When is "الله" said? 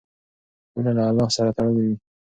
1.09-1.27